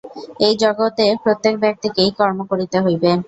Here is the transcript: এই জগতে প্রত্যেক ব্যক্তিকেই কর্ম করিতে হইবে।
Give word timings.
এই 0.39 0.53
জগতে 0.63 1.05
প্রত্যেক 1.23 1.55
ব্যক্তিকেই 1.63 2.11
কর্ম 2.19 2.39
করিতে 2.51 2.77
হইবে। 2.85 3.09